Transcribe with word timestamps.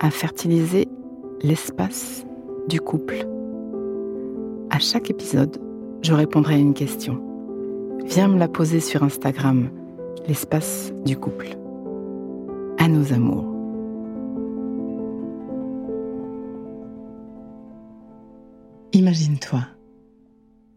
à 0.00 0.10
fertiliser 0.10 0.88
l'espace 1.42 2.24
du 2.68 2.80
couple. 2.80 3.26
À 4.70 4.78
chaque 4.78 5.10
épisode, 5.10 5.60
je 6.02 6.12
répondrai 6.12 6.54
à 6.54 6.58
une 6.58 6.74
question. 6.74 7.22
Viens 8.04 8.28
me 8.28 8.38
la 8.38 8.48
poser 8.48 8.80
sur 8.80 9.02
Instagram, 9.02 9.70
l'espace 10.26 10.92
du 11.04 11.16
couple. 11.16 11.48
À 12.78 12.88
nos 12.88 13.12
amours. 13.12 13.44
Imagine-toi. 18.92 19.66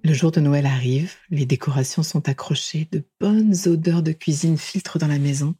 Le 0.04 0.14
jour 0.14 0.32
de 0.32 0.40
Noël 0.40 0.66
arrive, 0.66 1.14
les 1.30 1.46
décorations 1.46 2.02
sont 2.02 2.28
accrochées, 2.28 2.88
de 2.92 3.04
bonnes 3.20 3.54
odeurs 3.68 4.02
de 4.02 4.12
cuisine 4.12 4.58
filtrent 4.58 4.98
dans 4.98 5.08
la 5.08 5.20
maison 5.20 5.54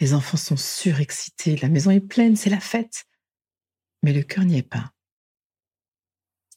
les 0.00 0.12
enfants 0.14 0.36
sont 0.36 0.56
surexcités, 0.56 1.56
la 1.56 1.68
maison 1.68 1.90
est 1.90 2.00
pleine, 2.00 2.36
c'est 2.36 2.50
la 2.50 2.60
fête. 2.60 3.04
Mais 4.02 4.12
le 4.12 4.22
cœur 4.22 4.44
n'y 4.44 4.58
est 4.58 4.62
pas. 4.62 4.92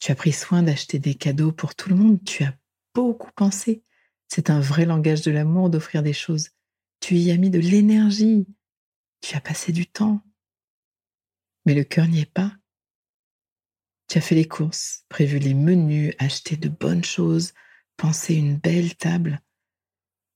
Tu 0.00 0.12
as 0.12 0.14
pris 0.14 0.32
soin 0.32 0.62
d'acheter 0.62 0.98
des 0.98 1.14
cadeaux 1.14 1.52
pour 1.52 1.74
tout 1.74 1.88
le 1.88 1.94
monde, 1.94 2.22
tu 2.24 2.44
as 2.44 2.56
beaucoup 2.94 3.30
pensé. 3.32 3.82
C'est 4.28 4.50
un 4.50 4.60
vrai 4.60 4.84
langage 4.84 5.22
de 5.22 5.30
l'amour 5.30 5.70
d'offrir 5.70 6.02
des 6.02 6.12
choses. 6.12 6.50
Tu 7.00 7.16
y 7.16 7.30
as 7.30 7.36
mis 7.36 7.50
de 7.50 7.58
l'énergie, 7.58 8.46
tu 9.20 9.36
as 9.36 9.40
passé 9.40 9.72
du 9.72 9.86
temps. 9.86 10.22
Mais 11.66 11.74
le 11.74 11.84
cœur 11.84 12.08
n'y 12.08 12.20
est 12.20 12.32
pas. 12.32 12.52
Tu 14.08 14.18
as 14.18 14.20
fait 14.20 14.34
les 14.34 14.48
courses, 14.48 15.04
prévu 15.08 15.38
les 15.38 15.54
menus, 15.54 16.14
acheté 16.18 16.56
de 16.56 16.68
bonnes 16.68 17.04
choses, 17.04 17.52
pensé 17.96 18.34
une 18.34 18.56
belle 18.56 18.96
table. 18.96 19.40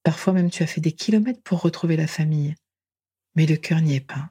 Parfois 0.02 0.32
même 0.32 0.50
tu 0.50 0.62
as 0.62 0.66
fait 0.66 0.80
des 0.80 0.92
kilomètres 0.92 1.42
pour 1.42 1.60
retrouver 1.60 1.96
la 1.96 2.06
famille 2.06 2.54
mais 3.34 3.46
le 3.46 3.56
cœur 3.56 3.80
n'y 3.80 3.94
est 3.94 4.00
pas. 4.00 4.30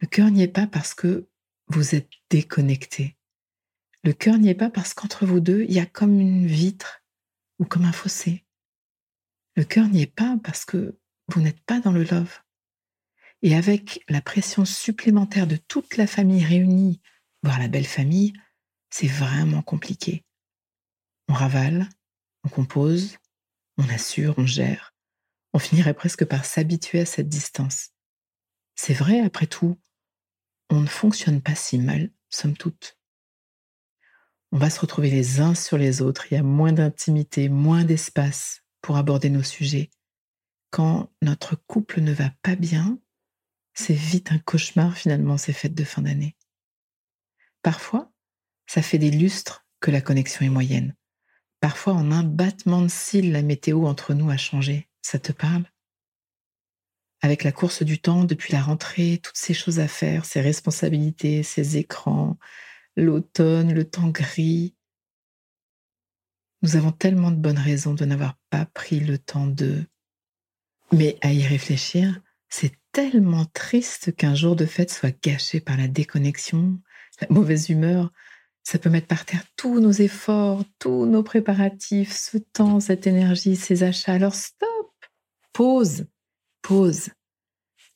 Le 0.00 0.06
cœur 0.06 0.30
n'y 0.30 0.42
est 0.42 0.48
pas 0.48 0.66
parce 0.66 0.94
que 0.94 1.28
vous 1.68 1.94
êtes 1.94 2.10
déconnecté. 2.30 3.16
Le 4.02 4.12
cœur 4.12 4.38
n'y 4.38 4.48
est 4.48 4.54
pas 4.54 4.70
parce 4.70 4.94
qu'entre 4.94 5.26
vous 5.26 5.40
deux, 5.40 5.62
il 5.64 5.72
y 5.72 5.80
a 5.80 5.86
comme 5.86 6.18
une 6.18 6.46
vitre 6.46 7.02
ou 7.58 7.64
comme 7.64 7.84
un 7.84 7.92
fossé. 7.92 8.44
Le 9.56 9.64
cœur 9.64 9.88
n'y 9.88 10.02
est 10.02 10.06
pas 10.06 10.38
parce 10.42 10.64
que 10.64 10.98
vous 11.28 11.40
n'êtes 11.40 11.60
pas 11.60 11.80
dans 11.80 11.92
le 11.92 12.04
love. 12.04 12.40
Et 13.42 13.54
avec 13.54 14.02
la 14.08 14.20
pression 14.20 14.64
supplémentaire 14.64 15.46
de 15.46 15.56
toute 15.56 15.96
la 15.96 16.06
famille 16.06 16.44
réunie, 16.44 17.00
voire 17.42 17.58
la 17.58 17.68
belle 17.68 17.86
famille, 17.86 18.32
c'est 18.90 19.06
vraiment 19.06 19.62
compliqué. 19.62 20.24
On 21.28 21.34
ravale, 21.34 21.88
on 22.44 22.48
compose, 22.48 23.18
on 23.76 23.88
assure, 23.88 24.34
on 24.38 24.46
gère 24.46 24.89
on 25.52 25.58
finirait 25.58 25.94
presque 25.94 26.24
par 26.24 26.44
s'habituer 26.44 27.00
à 27.00 27.06
cette 27.06 27.28
distance. 27.28 27.90
C'est 28.74 28.94
vrai, 28.94 29.20
après 29.20 29.46
tout, 29.46 29.78
on 30.70 30.80
ne 30.80 30.86
fonctionne 30.86 31.42
pas 31.42 31.54
si 31.54 31.78
mal, 31.78 32.10
somme 32.28 32.56
toute. 32.56 32.98
On 34.52 34.58
va 34.58 34.70
se 34.70 34.80
retrouver 34.80 35.10
les 35.10 35.40
uns 35.40 35.54
sur 35.54 35.78
les 35.78 36.02
autres, 36.02 36.30
il 36.30 36.34
y 36.34 36.38
a 36.38 36.42
moins 36.42 36.72
d'intimité, 36.72 37.48
moins 37.48 37.84
d'espace 37.84 38.62
pour 38.80 38.96
aborder 38.96 39.30
nos 39.30 39.42
sujets. 39.42 39.90
Quand 40.70 41.12
notre 41.22 41.56
couple 41.56 42.00
ne 42.00 42.12
va 42.12 42.30
pas 42.42 42.56
bien, 42.56 42.98
c'est 43.74 43.94
vite 43.94 44.32
un 44.32 44.38
cauchemar 44.38 44.96
finalement 44.96 45.36
ces 45.36 45.52
fêtes 45.52 45.74
de 45.74 45.84
fin 45.84 46.02
d'année. 46.02 46.36
Parfois, 47.62 48.12
ça 48.66 48.82
fait 48.82 48.98
des 48.98 49.10
lustres 49.10 49.66
que 49.80 49.90
la 49.90 50.00
connexion 50.00 50.44
est 50.44 50.50
moyenne. 50.50 50.94
Parfois, 51.60 51.94
en 51.94 52.10
un 52.10 52.22
battement 52.22 52.82
de 52.82 52.88
cils, 52.88 53.32
la 53.32 53.42
météo 53.42 53.86
entre 53.86 54.14
nous 54.14 54.30
a 54.30 54.36
changé. 54.36 54.89
Ça 55.02 55.18
te 55.18 55.32
parle? 55.32 55.64
Avec 57.22 57.44
la 57.44 57.52
course 57.52 57.82
du 57.82 58.00
temps 58.00 58.24
depuis 58.24 58.52
la 58.52 58.62
rentrée, 58.62 59.20
toutes 59.22 59.36
ces 59.36 59.54
choses 59.54 59.78
à 59.80 59.88
faire, 59.88 60.24
ces 60.24 60.40
responsabilités, 60.40 61.42
ces 61.42 61.76
écrans, 61.76 62.38
l'automne, 62.96 63.72
le 63.72 63.84
temps 63.84 64.08
gris. 64.08 64.74
Nous 66.62 66.76
avons 66.76 66.92
tellement 66.92 67.30
de 67.30 67.36
bonnes 67.36 67.58
raisons 67.58 67.94
de 67.94 68.04
n'avoir 68.04 68.36
pas 68.50 68.66
pris 68.66 69.00
le 69.00 69.18
temps 69.18 69.46
de... 69.46 69.84
Mais 70.92 71.18
à 71.20 71.32
y 71.32 71.46
réfléchir, 71.46 72.20
c'est 72.48 72.74
tellement 72.92 73.46
triste 73.46 74.14
qu'un 74.16 74.34
jour 74.34 74.56
de 74.56 74.66
fête 74.66 74.90
soit 74.90 75.16
gâché 75.22 75.60
par 75.60 75.76
la 75.76 75.88
déconnexion, 75.88 76.80
la 77.20 77.28
mauvaise 77.30 77.70
humeur. 77.70 78.12
Ça 78.62 78.78
peut 78.78 78.90
mettre 78.90 79.06
par 79.06 79.24
terre 79.24 79.44
tous 79.56 79.80
nos 79.80 79.92
efforts, 79.92 80.64
tous 80.78 81.06
nos 81.06 81.22
préparatifs, 81.22 82.12
ce 82.12 82.38
temps, 82.38 82.80
cette 82.80 83.06
énergie, 83.06 83.56
ces 83.56 83.82
achats. 83.82 84.12
Alors 84.12 84.34
stop 84.34 84.68
Pause, 85.60 86.06
pause. 86.62 87.10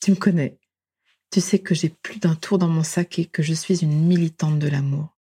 Tu 0.03 0.11
me 0.11 0.17
connais. 0.17 0.59
Tu 1.31 1.41
sais 1.41 1.61
que 1.61 1.75
j'ai 1.75 1.89
plus 1.89 2.19
d'un 2.19 2.35
tour 2.35 2.59
dans 2.59 2.69
mon 2.69 2.83
sac 2.83 3.19
et 3.19 3.25
que 3.25 3.43
je 3.43 3.55
suis 3.55 3.83
une 3.83 4.07
militante 4.07 4.59
de 4.59 4.69
l'amour. 4.69 5.17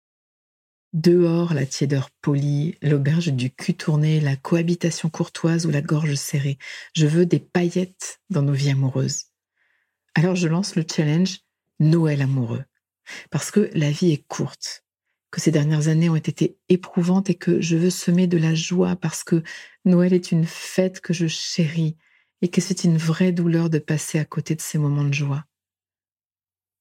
Dehors, 0.93 1.53
la 1.53 1.67
tiédeur 1.67 2.11
polie, 2.23 2.77
l'auberge 2.81 3.33
du 3.33 3.51
cul 3.51 3.75
tourné, 3.75 4.21
la 4.21 4.37
cohabitation 4.37 5.11
courtoise 5.11 5.67
ou 5.67 5.73
la 5.73 5.83
gorge 5.83 6.15
serrée. 6.15 6.59
Je 6.95 7.09
veux 7.09 7.27
des 7.27 7.41
paillettes 7.41 8.21
dans 8.31 8.43
nos 8.43 8.53
vies 8.53 8.71
amoureuses. 8.71 9.25
Alors 10.15 10.37
je 10.37 10.47
lance 10.47 10.77
le 10.77 10.85
challenge 10.89 11.41
Noël 11.81 12.23
amoureux. 12.23 12.63
Parce 13.31 13.51
que 13.51 13.69
la 13.75 13.91
vie 13.91 14.13
est 14.13 14.25
courte, 14.29 14.85
que 15.33 15.41
ces 15.41 15.51
dernières 15.51 15.89
années 15.89 16.09
ont 16.09 16.15
été 16.15 16.57
éprouvantes 16.69 17.31
et 17.31 17.35
que 17.35 17.61
je 17.61 17.77
veux 17.77 17.91
semer 17.91 18.29
de 18.29 18.39
la 18.39 18.55
joie 18.55 18.95
parce 18.95 19.25
que 19.25 19.43
Noël 19.85 20.13
est 20.13 20.31
une 20.31 20.47
fête 20.47 21.01
que 21.01 21.13
je 21.13 21.27
chéris 21.27 21.97
et 22.43 22.49
que 22.49 22.61
c'est 22.61 22.85
une 22.85 22.99
vraie 22.99 23.33
douleur 23.33 23.71
de 23.71 23.79
passer 23.79 24.19
à 24.19 24.25
côté 24.25 24.55
de 24.55 24.61
ces 24.61 24.79
moments 24.79 25.05
de 25.05 25.15
joie. 25.15 25.45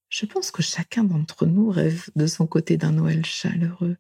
Je 0.09 0.25
pense 0.25 0.51
que 0.51 0.62
chacun 0.62 1.03
d'entre 1.03 1.45
nous 1.45 1.69
rêve 1.69 2.09
de 2.16 2.28
son 2.28 2.47
côté 2.47 2.78
d'un 2.78 2.94
Noël 2.94 3.25
chaleureux. 3.25 3.97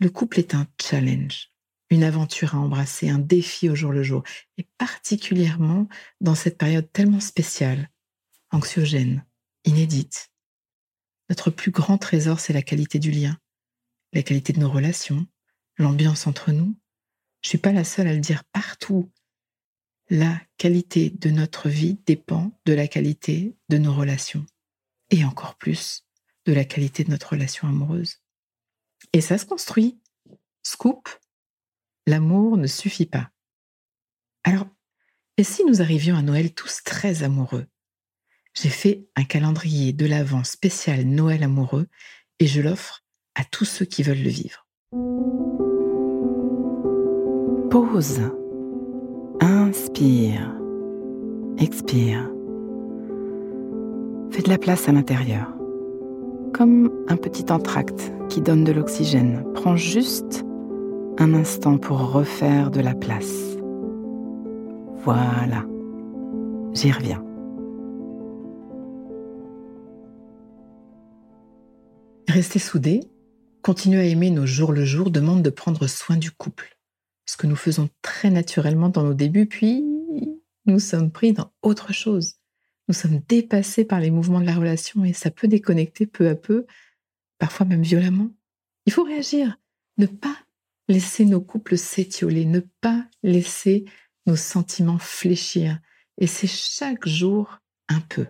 Le 0.00 0.10
couple 0.10 0.38
est 0.38 0.54
un 0.54 0.66
challenge, 0.80 1.50
une 1.90 2.04
aventure 2.04 2.54
à 2.54 2.58
embrasser, 2.58 3.08
un 3.08 3.18
défi 3.18 3.70
au 3.70 3.74
jour 3.74 3.92
le 3.92 4.02
jour, 4.02 4.22
et 4.58 4.68
particulièrement 4.76 5.88
dans 6.20 6.34
cette 6.34 6.58
période 6.58 6.92
tellement 6.92 7.20
spéciale, 7.20 7.90
anxiogène, 8.50 9.24
inédite. 9.64 10.30
Notre 11.30 11.50
plus 11.50 11.70
grand 11.70 11.98
trésor, 11.98 12.40
c'est 12.40 12.52
la 12.52 12.62
qualité 12.62 12.98
du 12.98 13.10
lien, 13.10 13.38
la 14.12 14.22
qualité 14.22 14.52
de 14.52 14.60
nos 14.60 14.70
relations, 14.70 15.26
l'ambiance 15.78 16.26
entre 16.26 16.52
nous. 16.52 16.76
Je 17.42 17.50
suis 17.50 17.58
pas 17.58 17.72
la 17.72 17.84
seule 17.84 18.08
à 18.08 18.14
le 18.14 18.20
dire 18.20 18.44
partout 18.44 19.10
la 20.10 20.40
qualité 20.56 21.10
de 21.10 21.30
notre 21.30 21.68
vie 21.68 21.98
dépend 22.06 22.52
de 22.64 22.72
la 22.72 22.88
qualité 22.88 23.56
de 23.68 23.78
nos 23.78 23.94
relations 23.94 24.46
et 25.10 25.24
encore 25.24 25.56
plus 25.56 26.04
de 26.46 26.52
la 26.52 26.64
qualité 26.64 27.04
de 27.04 27.10
notre 27.10 27.32
relation 27.32 27.68
amoureuse. 27.68 28.16
Et 29.12 29.20
ça 29.20 29.38
se 29.38 29.44
construit. 29.44 29.98
Scoop, 30.62 31.08
l'amour 32.06 32.56
ne 32.56 32.66
suffit 32.66 33.06
pas. 33.06 33.30
Alors, 34.44 34.66
et 35.36 35.44
si 35.44 35.64
nous 35.64 35.82
arrivions 35.82 36.16
à 36.16 36.22
Noël 36.22 36.52
tous 36.52 36.82
très 36.82 37.22
amoureux? 37.22 37.66
J'ai 38.54 38.70
fait 38.70 39.06
un 39.14 39.24
calendrier 39.24 39.92
de 39.92 40.06
l'Avent 40.06 40.42
spécial 40.42 41.04
Noël 41.04 41.42
amoureux 41.42 41.86
et 42.38 42.46
je 42.46 42.60
l'offre 42.60 43.04
à 43.34 43.44
tous 43.44 43.64
ceux 43.64 43.84
qui 43.84 44.02
veulent 44.02 44.22
le 44.22 44.30
vivre. 44.30 44.66
Pause. 47.70 48.37
Inspire. 49.98 50.54
Expire. 51.58 52.30
Fais 54.30 54.42
de 54.42 54.48
la 54.48 54.56
place 54.56 54.88
à 54.88 54.92
l'intérieur. 54.92 55.52
comme 56.52 56.92
un 57.08 57.16
petit 57.16 57.50
entracte 57.50 58.12
qui 58.28 58.40
donne 58.40 58.62
de 58.62 58.70
l'oxygène. 58.70 59.44
Prends 59.54 59.74
juste 59.74 60.44
un 61.18 61.34
instant 61.34 61.78
pour 61.78 62.12
refaire 62.12 62.70
de 62.70 62.80
la 62.80 62.94
place. 62.94 63.56
Voilà, 65.02 65.64
j'y 66.74 66.92
reviens. 66.92 67.24
Rester 72.28 72.60
soudés, 72.60 73.00
continuer 73.62 73.98
à 73.98 74.04
aimer 74.04 74.30
nos 74.30 74.46
jours 74.46 74.70
le 74.70 74.84
jour 74.84 75.10
demande 75.10 75.42
de 75.42 75.50
prendre 75.50 75.88
soin 75.88 76.16
du 76.16 76.30
couple, 76.30 76.77
ce 77.28 77.36
que 77.36 77.46
nous 77.46 77.56
faisons 77.56 77.90
très 78.00 78.30
naturellement 78.30 78.88
dans 78.88 79.02
nos 79.02 79.12
débuts, 79.12 79.46
puis 79.46 79.84
nous 80.64 80.78
sommes 80.78 81.10
pris 81.10 81.34
dans 81.34 81.52
autre 81.60 81.92
chose. 81.92 82.36
Nous 82.88 82.94
sommes 82.94 83.20
dépassés 83.28 83.84
par 83.84 84.00
les 84.00 84.10
mouvements 84.10 84.40
de 84.40 84.46
la 84.46 84.54
relation 84.54 85.04
et 85.04 85.12
ça 85.12 85.30
peut 85.30 85.46
déconnecter 85.46 86.06
peu 86.06 86.26
à 86.28 86.34
peu, 86.34 86.64
parfois 87.38 87.66
même 87.66 87.82
violemment. 87.82 88.30
Il 88.86 88.94
faut 88.94 89.04
réagir, 89.04 89.58
ne 89.98 90.06
pas 90.06 90.38
laisser 90.88 91.26
nos 91.26 91.42
couples 91.42 91.76
s'étioler, 91.76 92.46
ne 92.46 92.60
pas 92.60 93.04
laisser 93.22 93.84
nos 94.24 94.36
sentiments 94.36 94.98
fléchir. 94.98 95.78
Et 96.16 96.26
c'est 96.26 96.46
chaque 96.46 97.06
jour 97.06 97.58
un 97.88 98.00
peu. 98.00 98.26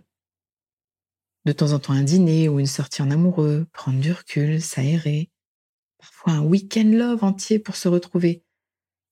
De 1.44 1.52
temps 1.52 1.70
en 1.70 1.78
temps 1.78 1.92
un 1.92 2.02
dîner 2.02 2.48
ou 2.48 2.58
une 2.58 2.66
sortie 2.66 3.00
en 3.00 3.12
amoureux, 3.12 3.68
prendre 3.72 4.00
du 4.00 4.10
recul, 4.10 4.60
s'aérer. 4.60 5.30
Parfois 5.98 6.32
un 6.32 6.42
week-end 6.42 6.90
love 6.92 7.22
entier 7.22 7.60
pour 7.60 7.76
se 7.76 7.86
retrouver. 7.86 8.42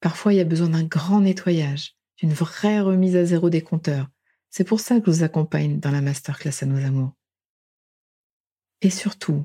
Parfois 0.01 0.33
il 0.33 0.37
y 0.37 0.41
a 0.41 0.45
besoin 0.45 0.69
d'un 0.69 0.85
grand 0.85 1.21
nettoyage, 1.21 1.97
d'une 2.19 2.33
vraie 2.33 2.81
remise 2.81 3.17
à 3.17 3.25
zéro 3.25 3.51
des 3.51 3.63
compteurs. 3.63 4.09
C'est 4.51 4.65
pour 4.65 4.81
ça 4.81 5.01
que 5.01 5.07
je 5.07 5.19
vous 5.19 5.23
accompagne 5.23 5.81
dans 5.81 5.91
la 5.91 6.01
masterclass 6.01 6.63
à 6.63 6.67
nos 6.67 6.85
amours. 6.85 7.13
Et 8.81 8.91
surtout, 8.91 9.45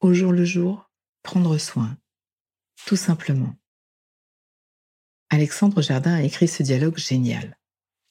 au 0.00 0.12
jour 0.12 0.32
le 0.32 0.44
jour, 0.44 0.90
prendre 1.22 1.58
soin, 1.58 1.96
tout 2.86 2.96
simplement. 2.96 3.54
Alexandre 5.30 5.82
Jardin 5.82 6.14
a 6.14 6.22
écrit 6.22 6.48
ce 6.48 6.62
dialogue 6.62 6.98
génial. 6.98 7.58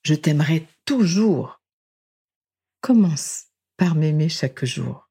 Je 0.03 0.13
t'aimerai 0.13 0.67
toujours. 0.85 1.61
Commence 2.81 3.45
par 3.77 3.95
m'aimer 3.95 4.29
chaque 4.29 4.65
jour. 4.65 5.09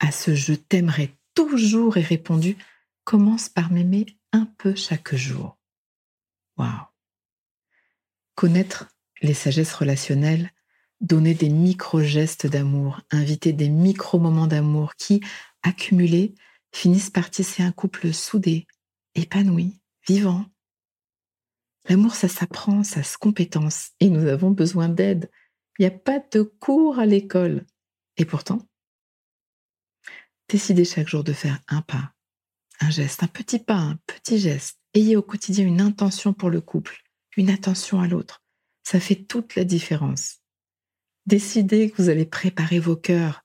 À 0.00 0.12
ce 0.12 0.34
je 0.34 0.52
t'aimerai 0.52 1.16
toujours 1.34 1.96
est 1.96 2.02
répondu 2.02 2.56
commence 3.06 3.48
par 3.48 3.70
m'aimer 3.70 4.04
un 4.32 4.46
peu 4.58 4.74
chaque 4.74 5.14
jour. 5.14 5.56
Waouh. 6.58 6.86
Connaître 8.34 8.88
les 9.22 9.32
sagesses 9.32 9.72
relationnelles, 9.72 10.50
donner 11.00 11.32
des 11.32 11.48
micro-gestes 11.48 12.48
d'amour, 12.48 13.00
inviter 13.10 13.52
des 13.52 13.68
micro-moments 13.68 14.48
d'amour 14.48 14.96
qui, 14.96 15.22
accumulés, 15.62 16.34
finissent 16.72 17.10
par 17.10 17.30
tisser 17.30 17.62
un 17.62 17.70
couple 17.70 18.12
soudé, 18.12 18.66
épanoui, 19.14 19.80
vivant. 20.06 20.44
L'amour, 21.88 22.16
ça 22.16 22.28
s'apprend, 22.28 22.82
ça 22.82 23.04
se 23.04 23.16
compétence, 23.16 23.92
et 24.00 24.10
nous 24.10 24.26
avons 24.26 24.50
besoin 24.50 24.88
d'aide. 24.88 25.30
Il 25.78 25.82
n'y 25.82 25.86
a 25.86 25.96
pas 25.96 26.18
de 26.32 26.42
cours 26.42 26.98
à 26.98 27.06
l'école. 27.06 27.64
Et 28.16 28.24
pourtant, 28.24 28.66
décidez 30.48 30.84
chaque 30.84 31.08
jour 31.08 31.22
de 31.22 31.32
faire 31.32 31.60
un 31.68 31.82
pas, 31.82 32.15
un 32.80 32.90
geste, 32.90 33.22
un 33.22 33.28
petit 33.28 33.58
pas, 33.58 33.76
un 33.76 33.98
petit 34.06 34.38
geste. 34.38 34.78
Ayez 34.94 35.16
au 35.16 35.22
quotidien 35.22 35.66
une 35.66 35.80
intention 35.80 36.32
pour 36.32 36.50
le 36.50 36.60
couple, 36.60 37.02
une 37.36 37.50
attention 37.50 38.00
à 38.00 38.08
l'autre. 38.08 38.42
Ça 38.82 39.00
fait 39.00 39.16
toute 39.16 39.56
la 39.56 39.64
différence. 39.64 40.38
Décidez 41.26 41.90
que 41.90 42.00
vous 42.00 42.08
allez 42.08 42.26
préparer 42.26 42.78
vos 42.78 42.96
cœurs. 42.96 43.44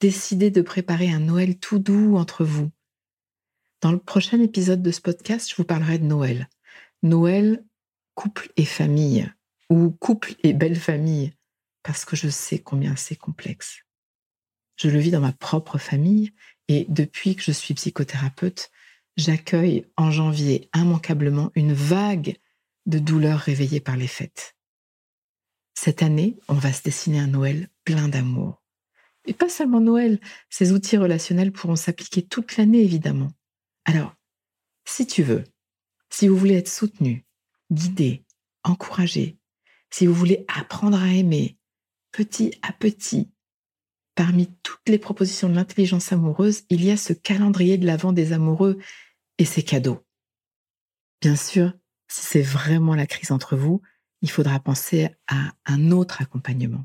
Décidez 0.00 0.50
de 0.50 0.62
préparer 0.62 1.10
un 1.10 1.20
Noël 1.20 1.58
tout 1.58 1.78
doux 1.78 2.16
entre 2.16 2.44
vous. 2.44 2.70
Dans 3.80 3.92
le 3.92 3.98
prochain 3.98 4.40
épisode 4.40 4.82
de 4.82 4.90
ce 4.90 5.00
podcast, 5.00 5.48
je 5.48 5.56
vous 5.56 5.64
parlerai 5.64 5.98
de 5.98 6.04
Noël. 6.04 6.48
Noël, 7.02 7.64
couple 8.14 8.52
et 8.56 8.64
famille, 8.64 9.32
ou 9.70 9.90
couple 9.90 10.34
et 10.42 10.52
belle 10.52 10.76
famille, 10.76 11.32
parce 11.82 12.04
que 12.04 12.16
je 12.16 12.28
sais 12.28 12.58
combien 12.58 12.96
c'est 12.96 13.16
complexe. 13.16 13.82
Je 14.76 14.88
le 14.88 14.98
vis 14.98 15.10
dans 15.10 15.20
ma 15.20 15.32
propre 15.32 15.78
famille 15.78 16.32
et 16.68 16.86
depuis 16.88 17.36
que 17.36 17.42
je 17.42 17.52
suis 17.52 17.74
psychothérapeute, 17.74 18.70
j'accueille 19.16 19.86
en 19.96 20.10
janvier 20.10 20.70
immanquablement 20.74 21.50
une 21.54 21.72
vague 21.72 22.36
de 22.86 22.98
douleurs 22.98 23.38
réveillées 23.38 23.80
par 23.80 23.96
les 23.96 24.06
fêtes. 24.06 24.56
Cette 25.74 26.02
année, 26.02 26.38
on 26.48 26.54
va 26.54 26.72
se 26.72 26.82
dessiner 26.82 27.18
un 27.18 27.28
Noël 27.28 27.68
plein 27.84 28.08
d'amour. 28.08 28.62
Et 29.24 29.34
pas 29.34 29.48
seulement 29.48 29.80
Noël, 29.80 30.20
ces 30.50 30.72
outils 30.72 30.96
relationnels 30.96 31.52
pourront 31.52 31.76
s'appliquer 31.76 32.22
toute 32.22 32.56
l'année 32.56 32.82
évidemment. 32.82 33.30
Alors, 33.84 34.14
si 34.84 35.06
tu 35.06 35.22
veux, 35.22 35.44
si 36.10 36.28
vous 36.28 36.36
voulez 36.36 36.56
être 36.56 36.68
soutenu, 36.68 37.24
guidé, 37.70 38.24
encouragé, 38.64 39.38
si 39.90 40.06
vous 40.06 40.14
voulez 40.14 40.44
apprendre 40.48 41.00
à 41.00 41.08
aimer 41.08 41.58
petit 42.10 42.58
à 42.62 42.72
petit, 42.72 43.31
parmi 44.24 44.46
toutes 44.62 44.88
les 44.88 45.00
propositions 45.00 45.48
de 45.48 45.56
l'intelligence 45.56 46.12
amoureuse, 46.12 46.62
il 46.70 46.84
y 46.84 46.92
a 46.92 46.96
ce 46.96 47.12
calendrier 47.12 47.76
de 47.76 47.86
l'avant 47.86 48.12
des 48.12 48.32
amoureux 48.32 48.78
et 49.38 49.44
ses 49.44 49.64
cadeaux. 49.64 50.06
Bien 51.20 51.34
sûr, 51.34 51.72
si 52.06 52.24
c'est 52.26 52.42
vraiment 52.42 52.94
la 52.94 53.08
crise 53.08 53.32
entre 53.32 53.56
vous, 53.56 53.82
il 54.20 54.30
faudra 54.30 54.60
penser 54.60 55.08
à 55.26 55.50
un 55.64 55.90
autre 55.90 56.22
accompagnement. 56.22 56.84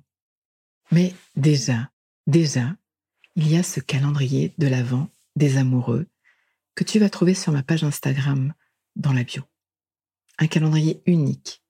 Mais 0.89 1.13
déjà, 1.35 1.91
déjà, 2.25 2.75
il 3.35 3.47
y 3.47 3.55
a 3.55 3.61
ce 3.61 3.81
calendrier 3.81 4.55
de 4.57 4.65
l'avant 4.65 5.07
des 5.35 5.57
amoureux 5.57 6.07
que 6.73 6.83
tu 6.83 6.97
vas 6.97 7.11
trouver 7.11 7.35
sur 7.35 7.51
ma 7.51 7.61
page 7.61 7.83
Instagram 7.83 8.55
dans 8.95 9.13
la 9.13 9.23
bio. 9.23 9.43
Un 10.39 10.47
calendrier 10.47 11.03
unique, 11.05 11.63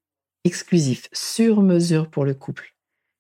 exclusif, 0.45 1.09
sur 1.11 1.61
mesure 1.61 2.09
pour 2.09 2.23
le 2.23 2.35
couple. 2.35 2.76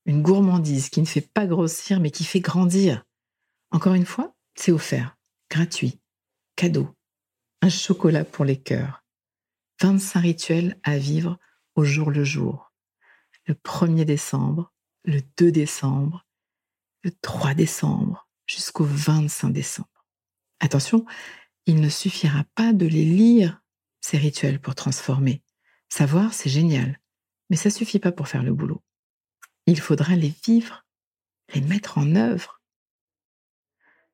Une 0.07 0.21
gourmandise 0.21 0.89
qui 0.89 1.01
ne 1.01 1.05
fait 1.05 1.21
pas 1.21 1.45
grossir 1.45 1.99
mais 1.99 2.11
qui 2.11 2.23
fait 2.23 2.39
grandir. 2.39 3.03
Encore 3.71 3.93
une 3.93 4.05
fois, 4.05 4.33
c'est 4.55 4.71
offert, 4.71 5.17
gratuit, 5.51 5.99
cadeau, 6.55 6.95
un 7.61 7.67
chocolat 7.67 8.23
pour 8.23 8.45
les 8.45 8.55
cœurs. 8.55 9.03
25 9.81 10.21
rituels 10.21 10.79
à 10.83 10.97
vivre 10.97 11.37
au 11.75 11.83
jour 11.83 12.09
le 12.09 12.23
jour. 12.23 12.71
Le 13.47 13.53
1er 13.53 14.05
décembre, 14.05 14.73
le 15.03 15.19
2 15.37 15.51
décembre, 15.51 16.25
le 17.03 17.11
3 17.11 17.53
décembre 17.53 18.29
jusqu'au 18.45 18.85
25 18.85 19.49
décembre. 19.49 20.05
Attention, 20.61 21.05
il 21.65 21.81
ne 21.81 21.89
suffira 21.89 22.45
pas 22.55 22.71
de 22.71 22.85
les 22.85 23.03
lire, 23.03 23.61
ces 23.99 24.17
rituels, 24.17 24.61
pour 24.61 24.73
transformer. 24.73 25.43
Savoir, 25.89 26.33
c'est 26.33 26.49
génial, 26.49 27.01
mais 27.49 27.57
ça 27.57 27.69
suffit 27.69 27.99
pas 27.99 28.13
pour 28.13 28.29
faire 28.29 28.43
le 28.43 28.53
boulot. 28.53 28.81
Il 29.67 29.79
faudra 29.79 30.15
les 30.15 30.33
vivre, 30.45 30.85
les 31.53 31.61
mettre 31.61 31.97
en 31.97 32.15
œuvre. 32.15 32.61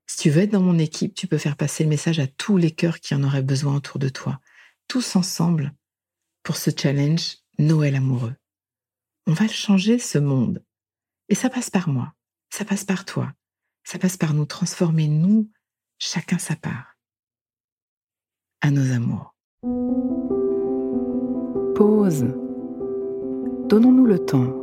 Si 0.07 0.17
tu 0.17 0.29
veux 0.29 0.41
être 0.41 0.51
dans 0.51 0.61
mon 0.61 0.79
équipe, 0.79 1.13
tu 1.13 1.27
peux 1.27 1.37
faire 1.37 1.55
passer 1.55 1.83
le 1.83 1.89
message 1.89 2.19
à 2.19 2.27
tous 2.27 2.57
les 2.57 2.71
cœurs 2.71 2.99
qui 2.99 3.15
en 3.15 3.23
auraient 3.23 3.41
besoin 3.41 3.75
autour 3.75 3.99
de 3.99 4.09
toi, 4.09 4.41
tous 4.87 5.15
ensemble, 5.15 5.73
pour 6.43 6.57
ce 6.57 6.71
challenge 6.75 7.37
Noël 7.57 7.95
amoureux. 7.95 8.35
On 9.27 9.33
va 9.33 9.47
changer, 9.47 9.99
ce 9.99 10.17
monde. 10.17 10.63
Et 11.29 11.35
ça 11.35 11.49
passe 11.49 11.69
par 11.69 11.87
moi, 11.87 12.13
ça 12.49 12.65
passe 12.65 12.83
par 12.83 13.05
toi, 13.05 13.31
ça 13.83 13.97
passe 13.97 14.17
par 14.17 14.33
nous 14.33 14.45
transformer, 14.45 15.07
nous, 15.07 15.49
chacun 15.99 16.37
sa 16.37 16.55
part 16.55 16.97
à 18.61 18.71
nos 18.71 18.93
amours. 18.93 19.35
Pause. 21.75 22.33
Donnons-nous 23.67 24.05
le 24.05 24.19
temps, 24.19 24.62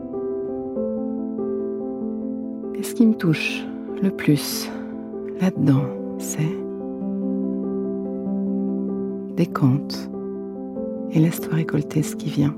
et 2.75 2.83
ce 2.83 2.93
qui 2.93 3.05
me 3.05 3.13
touche 3.13 3.63
le 4.01 4.09
plus 4.09 4.69
là-dedans, 5.39 5.83
c'est 6.17 6.57
décompte 9.35 10.09
et 11.11 11.19
laisse-toi 11.19 11.55
récolter 11.55 12.03
ce 12.03 12.15
qui 12.15 12.29
vient. 12.29 12.55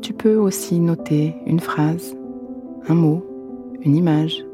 Tu 0.00 0.12
peux 0.12 0.36
aussi 0.36 0.80
noter 0.80 1.34
une 1.46 1.60
phrase, 1.60 2.16
un 2.88 2.94
mot, 2.94 3.24
une 3.82 3.96
image, 3.96 4.44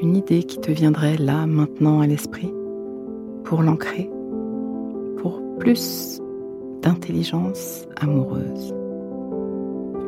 une 0.00 0.16
idée 0.16 0.42
qui 0.42 0.58
te 0.58 0.70
viendrait 0.70 1.16
là, 1.16 1.46
maintenant 1.46 2.00
à 2.00 2.06
l'esprit, 2.06 2.52
pour 3.44 3.62
l'ancrer, 3.62 4.10
pour 5.18 5.40
plus 5.58 6.20
d'intelligence 6.82 7.86
amoureuse. 8.00 8.74